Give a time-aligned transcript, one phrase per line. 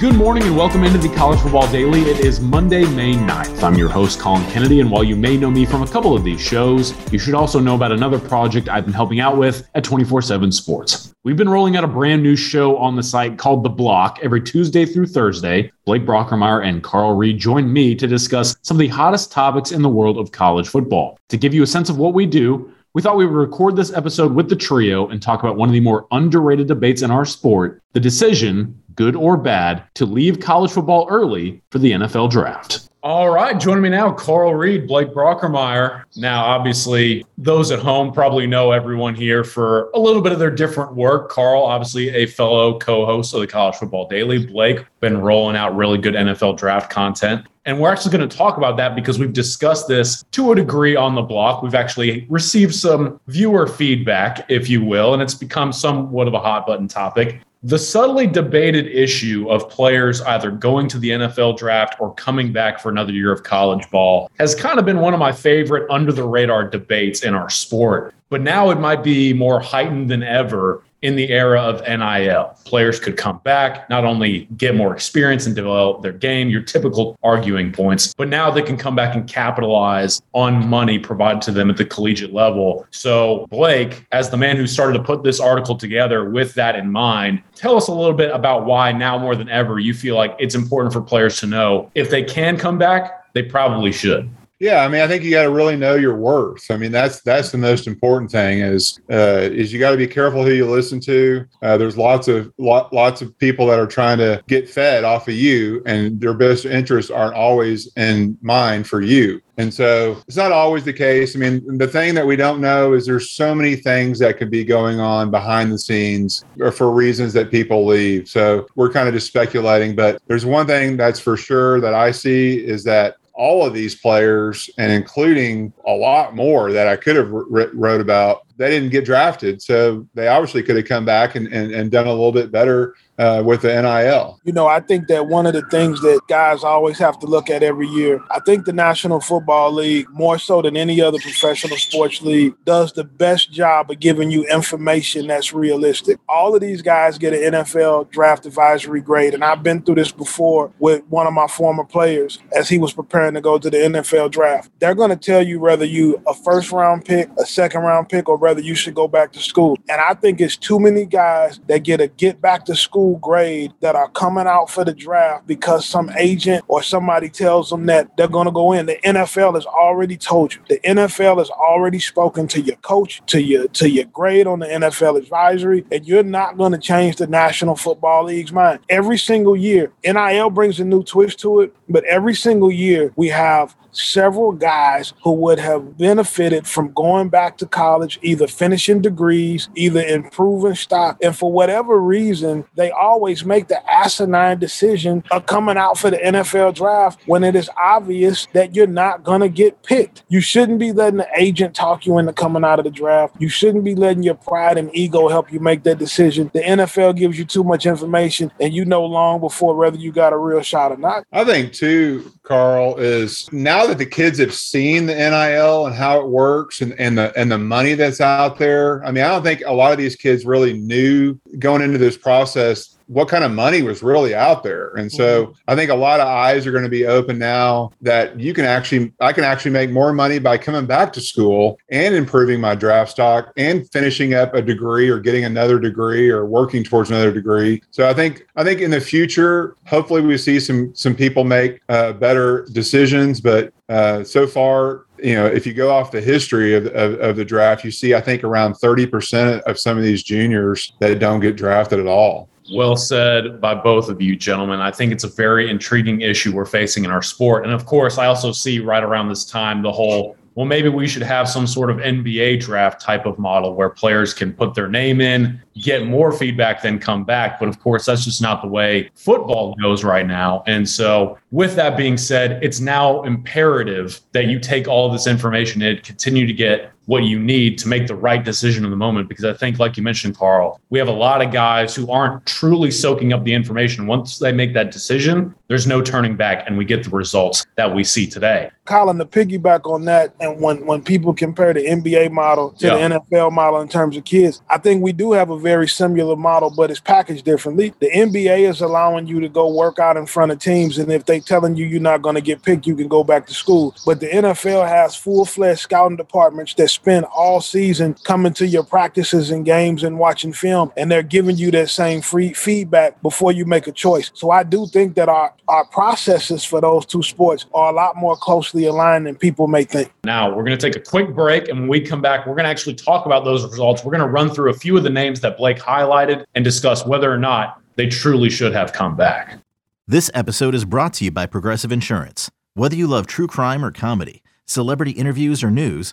[0.00, 2.00] Good morning and welcome into the College Football Daily.
[2.00, 3.62] It is Monday, May 9th.
[3.62, 6.24] I'm your host, Collin Kennedy, and while you may know me from a couple of
[6.24, 9.84] these shows, you should also know about another project I've been helping out with at
[9.84, 11.12] 24 7 Sports.
[11.22, 14.40] We've been rolling out a brand new show on the site called The Block every
[14.40, 15.70] Tuesday through Thursday.
[15.84, 19.82] Blake Brockermeyer and Carl Reed join me to discuss some of the hottest topics in
[19.82, 21.18] the world of college football.
[21.28, 23.92] To give you a sense of what we do, we thought we would record this
[23.92, 27.24] episode with the trio and talk about one of the more underrated debates in our
[27.24, 32.90] sport the decision good or bad, to leave college football early for the NFL draft.
[33.02, 36.04] All right, joining me now, Carl Reed, Blake Brockermeyer.
[36.16, 40.50] Now, obviously, those at home probably know everyone here for a little bit of their
[40.50, 41.30] different work.
[41.30, 44.44] Carl, obviously, a fellow co-host of the College Football Daily.
[44.44, 47.46] Blake, been rolling out really good NFL draft content.
[47.66, 50.96] And we're actually going to talk about that because we've discussed this to a degree
[50.96, 51.62] on the block.
[51.62, 56.38] We've actually received some viewer feedback, if you will, and it's become somewhat of a
[56.38, 57.40] hot button topic.
[57.62, 62.80] The subtly debated issue of players either going to the NFL draft or coming back
[62.80, 66.10] for another year of college ball has kind of been one of my favorite under
[66.10, 68.14] the radar debates in our sport.
[68.30, 72.56] But now it might be more heightened than ever in the era of NIL.
[72.64, 77.18] Players could come back, not only get more experience and develop their game, your typical
[77.22, 81.70] arguing points, but now they can come back and capitalize on money provided to them
[81.70, 82.86] at the collegiate level.
[82.90, 86.90] So, Blake, as the man who started to put this article together with that in
[86.90, 90.36] mind, tell us a little bit about why now more than ever you feel like
[90.38, 94.28] it's important for players to know if they can come back, they probably should.
[94.60, 96.70] Yeah, I mean, I think you got to really know your worth.
[96.70, 100.06] I mean, that's that's the most important thing is uh, is you got to be
[100.06, 101.46] careful who you listen to.
[101.62, 105.28] Uh, there's lots of lot, lots of people that are trying to get fed off
[105.28, 109.40] of you, and their best interests aren't always in mind for you.
[109.56, 111.36] And so it's not always the case.
[111.36, 114.50] I mean, the thing that we don't know is there's so many things that could
[114.50, 118.26] be going on behind the scenes or for reasons that people leave.
[118.26, 119.94] So we're kind of just speculating.
[119.94, 123.94] But there's one thing that's for sure that I see is that all of these
[123.94, 129.06] players and including a lot more that I could have wrote about, they didn't get
[129.06, 129.62] drafted.
[129.62, 132.94] So they obviously could have come back and, and, and done a little bit better
[133.20, 134.40] uh, with the NIL.
[134.44, 137.50] You know, I think that one of the things that guys always have to look
[137.50, 141.76] at every year, I think the National Football League, more so than any other professional
[141.76, 146.18] sports league, does the best job of giving you information that's realistic.
[146.30, 150.12] All of these guys get an NFL draft advisory grade, and I've been through this
[150.12, 153.76] before with one of my former players as he was preparing to go to the
[153.76, 154.70] NFL draft.
[154.78, 158.30] They're going to tell you whether you a first round pick, a second round pick,
[158.30, 159.78] or whether you should go back to school.
[159.88, 163.72] And I think it's too many guys that get a get back to school grade
[163.78, 168.16] that are coming out for the draft because some agent or somebody tells them that
[168.16, 168.86] they're going to go in.
[168.86, 170.62] The NFL has already told you.
[170.68, 174.66] The NFL has already spoken to your coach, to your to your grade on the
[174.66, 178.80] NFL advisory, and you're not going to change the National Football League's mind.
[178.88, 183.28] Every single year, NIL brings a new twist to it, but every single year we
[183.28, 189.68] have several guys who would have benefited from going back to college, either finishing degrees,
[189.74, 191.18] either improving stock.
[191.22, 196.18] And for whatever reason, they always make the asinine decision of coming out for the
[196.18, 200.24] NFL draft when it is obvious that you're not going to get picked.
[200.28, 203.36] You shouldn't be letting the agent talk you into coming out of the draft.
[203.38, 206.50] You shouldn't be letting your pride and ego help you make that decision.
[206.52, 210.32] The NFL gives you too much information and you know long before whether you got
[210.32, 211.24] a real shot or not.
[211.32, 215.96] I think, too, Carl, is now now that the kids have seen the NIL and
[215.96, 219.28] how it works and, and the and the money that's out there, I mean, I
[219.28, 223.42] don't think a lot of these kids really knew going into this process what kind
[223.42, 224.94] of money was really out there.
[224.94, 225.52] And so mm-hmm.
[225.66, 228.64] I think a lot of eyes are going to be open now that you can
[228.64, 232.76] actually, I can actually make more money by coming back to school and improving my
[232.76, 237.32] draft stock and finishing up a degree or getting another degree or working towards another
[237.32, 237.82] degree.
[237.90, 241.80] So I think, I think in the future, hopefully we see some, some people make
[241.88, 246.74] uh, better decisions, but uh, so far, you know, if you go off the history
[246.74, 250.22] of, of, of, the draft, you see, I think around 30% of some of these
[250.22, 252.48] juniors that don't get drafted at all.
[252.72, 254.80] Well said by both of you, gentlemen.
[254.80, 257.64] I think it's a very intriguing issue we're facing in our sport.
[257.64, 261.06] And of course, I also see right around this time the whole well, maybe we
[261.06, 264.88] should have some sort of NBA draft type of model where players can put their
[264.88, 267.60] name in, get more feedback, then come back.
[267.60, 270.64] But of course, that's just not the way football goes right now.
[270.66, 275.82] And so, with that being said, it's now imperative that you take all this information
[275.82, 279.28] and continue to get what you need to make the right decision in the moment.
[279.28, 282.46] Because I think, like you mentioned, Carl, we have a lot of guys who aren't
[282.46, 284.06] truly soaking up the information.
[284.06, 287.92] Once they make that decision, there's no turning back, and we get the results that
[287.92, 288.70] we see today.
[288.84, 293.08] Collin, to piggyback on that, and when, when people compare the NBA model to yeah.
[293.08, 296.36] the NFL model in terms of kids, I think we do have a very similar
[296.36, 297.94] model, but it's packaged differently.
[298.00, 301.24] The NBA is allowing you to go work out in front of teams, and if
[301.24, 303.94] they're telling you you're not going to get picked, you can go back to school.
[304.06, 309.50] But the NFL has full-fledged scouting departments that spend all season coming to your practices
[309.50, 313.64] and games and watching film, and they're giving you that same free feedback before you
[313.64, 314.30] make a choice.
[314.34, 318.16] So I do think that our, our processes for those two sports are a lot
[318.16, 320.12] more closely aligned than people may think.
[320.24, 322.64] Now, we're going to take a quick break, and when we come back, we're going
[322.64, 324.04] to actually talk about those results.
[324.04, 327.06] We're going to run through a few of the names that Blake highlighted and discuss
[327.06, 329.58] whether or not they truly should have come back.
[330.06, 332.50] This episode is brought to you by Progressive Insurance.
[332.74, 336.12] Whether you love true crime or comedy, celebrity interviews or news,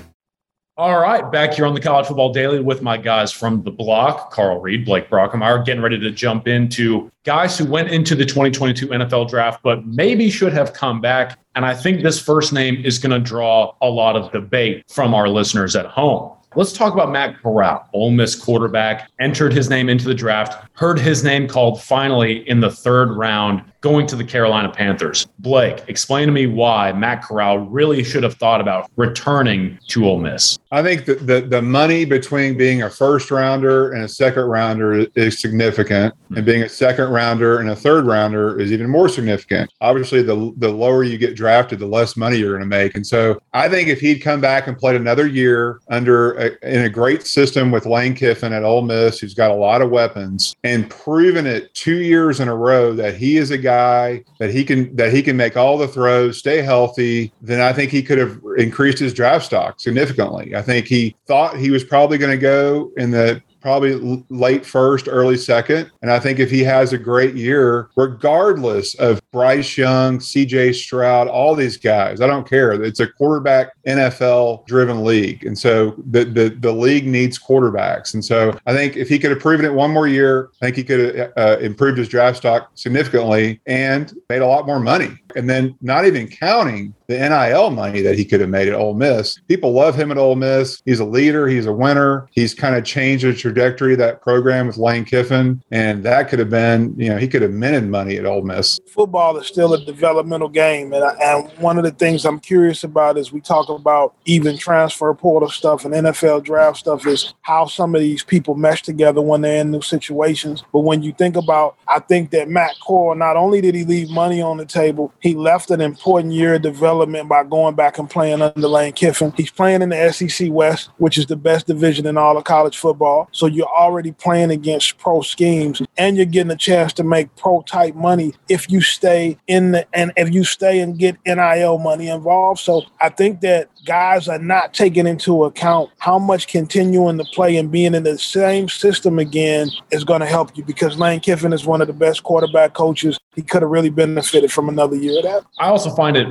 [0.81, 4.31] All right, back here on the College Football Daily with my guys from the block,
[4.31, 8.87] Carl Reed, Blake Brockermeyer, getting ready to jump into guys who went into the 2022
[8.87, 11.37] NFL draft, but maybe should have come back.
[11.53, 15.13] And I think this first name is going to draw a lot of debate from
[15.13, 16.35] our listeners at home.
[16.53, 20.99] Let's talk about Matt Corral, Ole Miss quarterback, entered his name into the draft, heard
[20.99, 25.27] his name called finally in the third round going to the Carolina Panthers.
[25.39, 30.19] Blake, explain to me why Matt Corral really should have thought about returning to Ole
[30.19, 30.59] Miss.
[30.71, 35.07] I think that the, the money between being a first rounder and a second rounder
[35.15, 36.37] is significant, mm-hmm.
[36.37, 39.71] and being a second rounder and a third rounder is even more significant.
[39.81, 42.93] Obviously, the, the lower you get drafted, the less money you're going to make.
[42.95, 46.89] And so I think if he'd come back and played another year under in a
[46.89, 50.89] great system with Lane Kiffin at Ole Miss, who's got a lot of weapons, and
[50.89, 54.95] proven it two years in a row that he is a guy that he can
[54.95, 58.39] that he can make all the throws, stay healthy, then I think he could have
[58.57, 60.55] increased his draft stock significantly.
[60.55, 65.07] I think he thought he was probably going to go in the probably late first,
[65.09, 65.91] early second.
[66.01, 71.27] And I think if he has a great year, regardless of Bryce Young, CJ Stroud,
[71.27, 72.71] all these guys, I don't care.
[72.73, 75.45] It's a quarterback NFL driven league.
[75.45, 78.13] And so the, the, the league needs quarterbacks.
[78.13, 80.75] And so I think if he could have proven it one more year, I think
[80.75, 85.17] he could have uh, improved his draft stock significantly and made a lot more money.
[85.35, 88.93] And then not even counting the NIL money that he could have made at Ole
[88.93, 89.39] Miss.
[89.47, 90.81] People love him at Ole Miss.
[90.85, 91.47] He's a leader.
[91.47, 92.27] He's a winner.
[92.31, 95.61] He's kind of changed the trajectory of that program with Lane Kiffin.
[95.71, 98.79] And that could have been, you know, he could have minted money at Ole Miss.
[98.87, 100.93] Football is still a developmental game.
[100.93, 104.57] And, I, and one of the things I'm curious about is we talk about even
[104.57, 109.21] transfer portal stuff and NFL draft stuff is how some of these people mesh together
[109.21, 110.63] when they're in new situations.
[110.71, 114.09] But when you think about, I think that Matt Corral, not only did he leave
[114.09, 118.09] money on the table, he left an important year of development by going back and
[118.09, 119.33] playing under Lane Kiffin.
[119.35, 122.77] He's playing in the SEC West, which is the best division in all of college
[122.77, 123.29] football.
[123.31, 127.61] So you're already playing against pro schemes and you're getting a chance to make pro
[127.61, 132.07] type money if you stay in the and if you stay and get NIL money
[132.07, 132.59] involved.
[132.59, 137.57] So I think that guys are not taking into account how much continuing to play
[137.57, 141.53] and being in the same system again is going to help you because Lane Kiffin
[141.53, 143.17] is one of the best quarterback coaches.
[143.35, 145.45] He could have really benefited from another year of that.
[145.59, 146.27] I also find it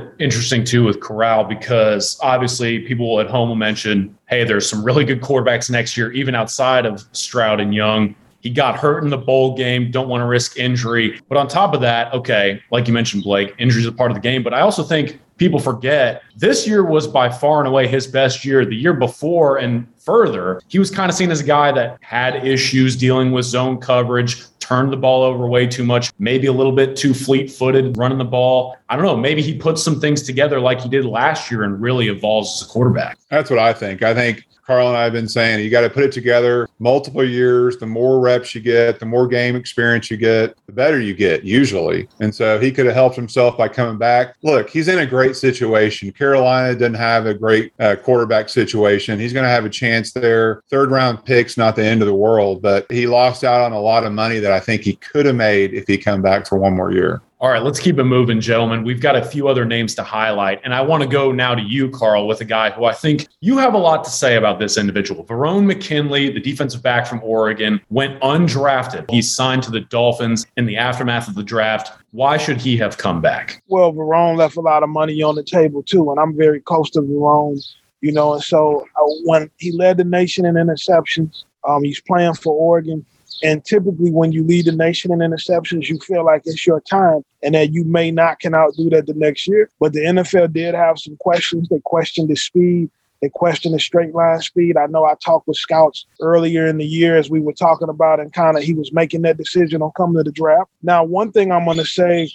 [0.51, 5.05] interesting too with Corral because obviously people at home will mention, hey, there's some really
[5.05, 8.15] good quarterbacks next year, even outside of Stroud and Young.
[8.41, 9.91] He got hurt in the bowl game.
[9.91, 11.19] Don't want to risk injury.
[11.29, 14.21] But on top of that, okay, like you mentioned, Blake, injuries are part of the
[14.21, 14.43] game.
[14.43, 18.45] But I also think people forget this year was by far and away his best
[18.45, 18.65] year.
[18.65, 22.45] The year before and further, he was kind of seen as a guy that had
[22.45, 26.71] issues dealing with zone coverage, turned the ball over way too much, maybe a little
[26.71, 28.77] bit too fleet footed running the ball.
[28.89, 29.17] I don't know.
[29.17, 32.67] Maybe he puts some things together like he did last year and really evolves as
[32.67, 33.17] a quarterback.
[33.29, 34.03] That's what I think.
[34.03, 37.27] I think Carl and I have been saying you got to put it together multiple
[37.27, 37.77] years.
[37.77, 41.43] The more reps you get, the more game experience you get, the better you get
[41.43, 42.07] usually.
[42.19, 44.35] And so he could have helped himself by coming back.
[44.43, 46.11] Look, he's in a great situation.
[46.11, 49.19] Carolina didn't have a great uh, quarterback situation.
[49.19, 50.61] He's going to have a chance there.
[50.69, 53.79] Third round picks, not the end of the world, but he lost out on a
[53.79, 56.57] lot of money that I think he could have made if he come back for
[56.57, 57.21] one more year.
[57.41, 58.83] All right, let's keep it moving, gentlemen.
[58.83, 60.61] We've got a few other names to highlight.
[60.63, 63.27] And I want to go now to you, Carl, with a guy who I think
[63.39, 65.25] you have a lot to say about this individual.
[65.25, 69.09] Verone McKinley, the defensive back from Oregon, went undrafted.
[69.09, 71.99] He signed to the Dolphins in the aftermath of the draft.
[72.11, 73.63] Why should he have come back?
[73.69, 76.11] Well, Verone left a lot of money on the table, too.
[76.11, 77.59] And I'm very close to Verone,
[78.01, 78.33] you know.
[78.35, 83.03] And so uh, when he led the nation in interceptions, um, he's playing for Oregon.
[83.43, 87.23] And typically, when you lead the nation in interceptions, you feel like it's your time
[87.41, 89.69] and that you may not can outdo that the next year.
[89.79, 91.69] But the NFL did have some questions.
[91.69, 92.89] They questioned the speed.
[93.21, 94.77] They questioned the straight line speed.
[94.77, 98.19] I know I talked with scouts earlier in the year as we were talking about,
[98.19, 100.69] and kind of he was making that decision on coming to the draft.
[100.81, 102.31] Now, one thing I'm going to say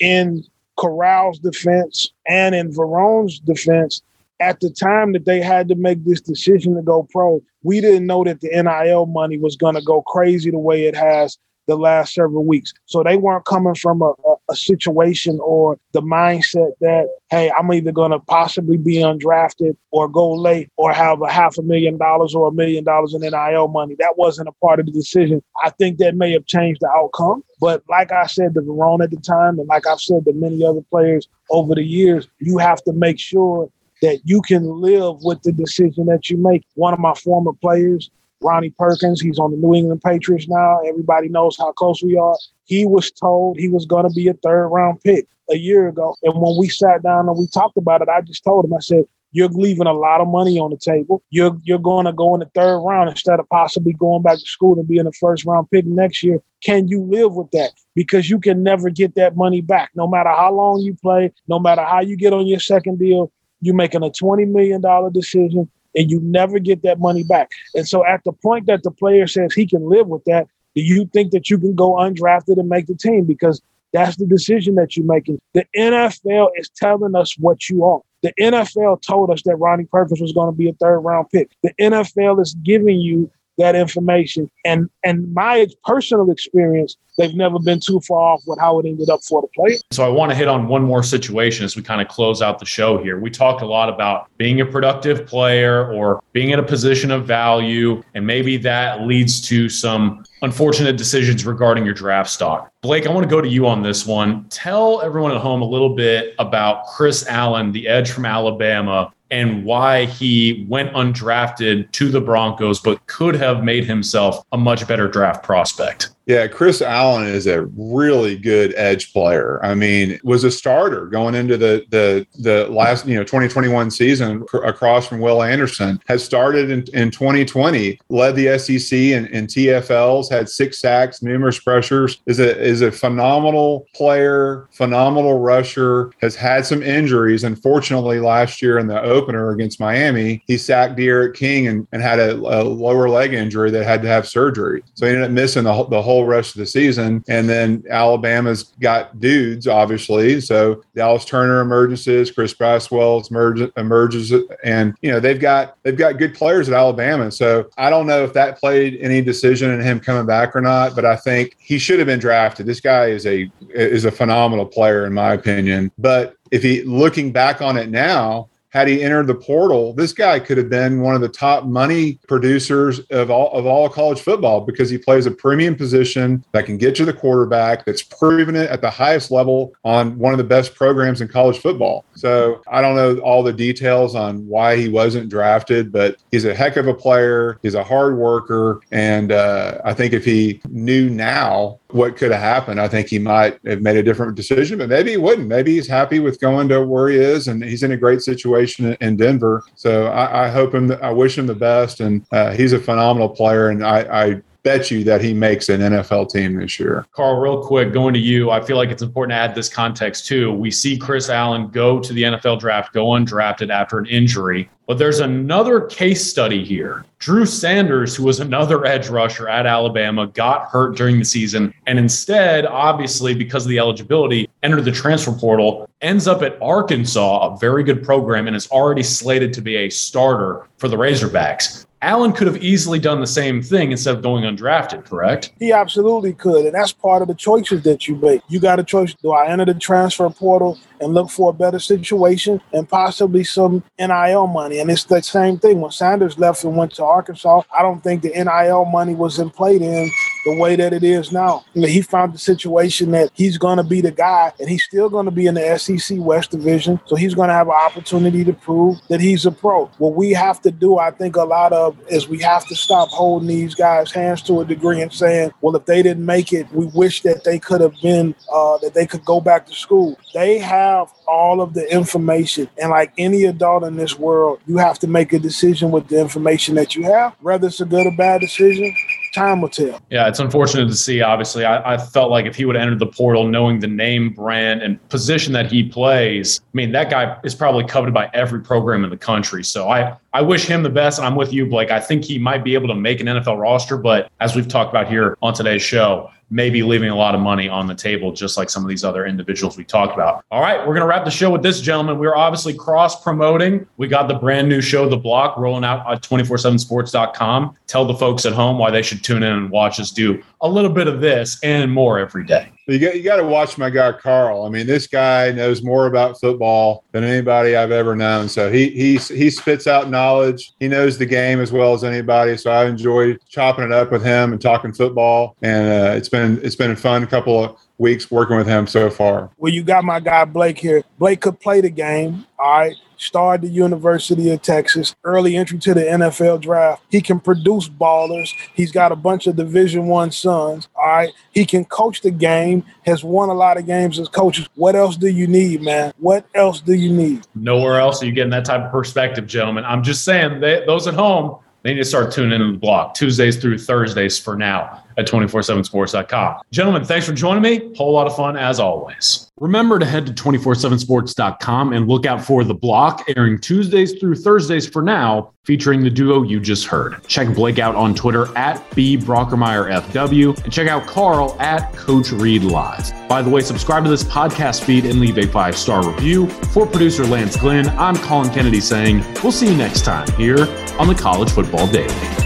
[0.00, 0.44] in
[0.76, 4.02] Corral's defense and in Verone's defense,
[4.40, 8.06] at the time that they had to make this decision to go pro, we didn't
[8.06, 11.76] know that the NIL money was going to go crazy the way it has the
[11.76, 12.72] last several weeks.
[12.86, 17.72] So they weren't coming from a, a, a situation or the mindset that, hey, I'm
[17.72, 21.98] either going to possibly be undrafted or go late or have a half a million
[21.98, 23.96] dollars or a million dollars in NIL money.
[23.98, 25.42] That wasn't a part of the decision.
[25.64, 27.42] I think that may have changed the outcome.
[27.60, 30.64] But like I said to Verone at the time, and like I've said to many
[30.64, 33.70] other players over the years, you have to make sure
[34.06, 36.64] that you can live with the decision that you make.
[36.74, 38.08] One of my former players,
[38.40, 40.78] Ronnie Perkins, he's on the New England Patriots now.
[40.86, 42.36] Everybody knows how close we are.
[42.66, 46.14] He was told he was going to be a third round pick a year ago.
[46.22, 48.78] And when we sat down and we talked about it, I just told him, I
[48.78, 51.22] said, you're leaving a lot of money on the table.
[51.30, 54.46] You're you're going to go in the third round instead of possibly going back to
[54.46, 56.40] school and being a first round pick next year.
[56.62, 57.72] Can you live with that?
[57.94, 59.90] Because you can never get that money back.
[59.94, 63.30] No matter how long you play, no matter how you get on your second deal,
[63.66, 64.80] you're making a $20 million
[65.12, 67.50] decision and you never get that money back.
[67.74, 70.82] And so at the point that the player says he can live with that, do
[70.82, 73.24] you think that you can go undrafted and make the team?
[73.24, 73.60] Because
[73.92, 75.40] that's the decision that you're making.
[75.54, 78.00] The NFL is telling us what you are.
[78.22, 81.50] The NFL told us that Ronnie Perkins was going to be a third round pick.
[81.62, 84.50] The NFL is giving you that information.
[84.64, 89.08] And and my personal experience, they've never been too far off with how it ended
[89.08, 89.78] up for the player.
[89.90, 92.58] So I want to hit on one more situation as we kind of close out
[92.58, 93.18] the show here.
[93.18, 97.26] We talked a lot about being a productive player or being in a position of
[97.26, 102.70] value, and maybe that leads to some unfortunate decisions regarding your draft stock.
[102.82, 104.46] Blake, I want to go to you on this one.
[104.48, 109.64] Tell everyone at home a little bit about Chris Allen, the edge from Alabama, and
[109.64, 115.08] why he went undrafted to the Broncos, but could have made himself a much better
[115.08, 116.10] draft prospect.
[116.26, 119.64] Yeah, Chris Allen is a really good edge player.
[119.64, 124.44] I mean, was a starter going into the the the last you know 2021 season
[124.64, 126.02] across from Will Anderson.
[126.08, 132.20] Has started in, in 2020, led the SEC in TFLs, had six sacks, numerous pressures.
[132.26, 136.10] Is a is a phenomenal player, phenomenal rusher.
[136.20, 137.44] Has had some injuries.
[137.44, 142.18] Unfortunately, last year in the opener against Miami, he sacked D'Eriq King and, and had
[142.18, 144.82] a, a lower leg injury that had to have surgery.
[144.94, 147.22] So he ended up missing the, the whole whole rest of the season.
[147.28, 150.40] And then Alabama's got dudes, obviously.
[150.40, 154.32] So Dallas Turner emerges, Chris Braswell emerges,
[154.64, 157.30] and you know they've got they've got good players at Alabama.
[157.30, 160.94] So I don't know if that played any decision in him coming back or not,
[160.94, 162.66] but I think he should have been drafted.
[162.66, 165.92] This guy is a is a phenomenal player in my opinion.
[165.98, 170.38] But if he looking back on it now, had he entered the portal, this guy
[170.38, 174.60] could have been one of the top money producers of all of all college football
[174.60, 178.68] because he plays a premium position that can get to the quarterback, that's proven it
[178.68, 182.04] at the highest level on one of the best programs in college football.
[182.16, 186.54] So I don't know all the details on why he wasn't drafted, but he's a
[186.54, 187.58] heck of a player.
[187.62, 192.40] He's a hard worker, and uh, I think if he knew now what could have
[192.40, 194.78] happened, I think he might have made a different decision.
[194.78, 195.48] But maybe he wouldn't.
[195.48, 198.96] Maybe he's happy with going to where he is, and he's in a great situation
[199.00, 199.62] in Denver.
[199.74, 200.92] So I, I hope him.
[201.02, 204.90] I wish him the best, and uh, he's a phenomenal player, and I, I bet
[204.90, 207.06] you that he makes an NFL team this year.
[207.12, 208.50] Carl, real quick, going to you.
[208.50, 210.52] I feel like it's important to add this context too.
[210.52, 214.68] We see Chris Allen go to the NFL draft, go undrafted after an injury.
[214.86, 217.04] But there's another case study here.
[217.18, 221.98] Drew Sanders, who was another edge rusher at Alabama, got hurt during the season and
[221.98, 227.58] instead, obviously, because of the eligibility, entered the transfer portal, ends up at Arkansas, a
[227.58, 231.85] very good program, and is already slated to be a starter for the Razorbacks.
[232.02, 235.52] Allen could have easily done the same thing instead of going undrafted, correct?
[235.58, 236.66] He absolutely could.
[236.66, 238.42] And that's part of the choices that you make.
[238.48, 239.14] You got a choice.
[239.14, 243.82] Do I enter the transfer portal and look for a better situation and possibly some
[243.98, 244.78] NIL money?
[244.78, 245.80] And it's the same thing.
[245.80, 249.50] When Sanders left and went to Arkansas, I don't think the NIL money was in
[249.50, 250.10] play then
[250.46, 251.64] the way that it is now.
[251.74, 255.24] He found the situation that he's going to be the guy, and he's still going
[255.24, 257.00] to be in the SEC West Division.
[257.06, 259.86] So he's going to have an opportunity to prove that he's a pro.
[259.98, 263.08] What we have to do, I think, a lot of is we have to stop
[263.08, 266.70] holding these guys' hands to a degree and saying, well, if they didn't make it,
[266.72, 270.16] we wish that they could have been, uh, that they could go back to school.
[270.32, 272.68] They have all of the information.
[272.80, 276.20] And like any adult in this world, you have to make a decision with the
[276.20, 278.94] information that you have, whether it's a good or bad decision
[279.36, 280.00] time will tell.
[280.10, 281.20] Yeah, it's unfortunate to see.
[281.20, 284.30] Obviously, I, I felt like if he would have entered the portal knowing the name,
[284.30, 288.62] brand, and position that he plays, I mean, that guy is probably coveted by every
[288.62, 289.62] program in the country.
[289.62, 291.18] So I, I wish him the best.
[291.18, 291.90] and I'm with you, Blake.
[291.90, 294.90] I think he might be able to make an NFL roster, but as we've talked
[294.90, 298.58] about here on today's show, maybe leaving a lot of money on the table, just
[298.58, 300.44] like some of these other individuals we talked about.
[300.50, 302.18] All right, we're going to wrap the show with this gentleman.
[302.18, 303.86] We're obviously cross promoting.
[303.96, 307.74] We got the brand new show, The Block, rolling out at 247sports.com.
[307.86, 310.68] Tell the folks at home why they should tune in and watch us do a
[310.68, 312.75] little bit of this and more every day.
[312.86, 314.64] You got, you got to watch my guy Carl.
[314.64, 318.48] I mean, this guy knows more about football than anybody I've ever known.
[318.48, 320.72] So he he he spits out knowledge.
[320.78, 322.56] He knows the game as well as anybody.
[322.56, 325.56] So I enjoyed chopping it up with him and talking football.
[325.62, 329.10] And uh, it's been it's been a fun couple of weeks working with him so
[329.10, 329.50] far.
[329.58, 331.02] Well, you got my guy Blake here.
[331.18, 332.46] Blake could play the game.
[332.58, 337.02] All right starred the University of Texas, early entry to the NFL draft.
[337.10, 338.50] He can produce ballers.
[338.74, 340.88] He's got a bunch of Division One sons.
[340.94, 342.84] All right, he can coach the game.
[343.04, 344.68] Has won a lot of games as coaches.
[344.74, 346.12] What else do you need, man?
[346.18, 347.46] What else do you need?
[347.54, 349.84] Nowhere else are you getting that type of perspective, gentlemen.
[349.84, 353.56] I'm just saying, those at home, they need to start tuning in the block Tuesdays
[353.56, 356.60] through Thursdays for now at 247sports.com.
[356.72, 357.94] Gentlemen, thanks for joining me.
[357.94, 359.45] Whole lot of fun as always.
[359.58, 364.86] Remember to head to 247sports.com and look out for The Block airing Tuesdays through Thursdays
[364.86, 367.16] for now, featuring the duo you just heard.
[367.26, 372.64] Check Blake out on Twitter at B FW and check out Carl at Coach Reed
[372.64, 373.10] Live.
[373.30, 376.48] By the way, subscribe to this podcast feed and leave a five star review.
[376.48, 381.08] For producer Lance Glenn, I'm Collin Kennedy saying we'll see you next time here on
[381.08, 382.45] the College Football Daily.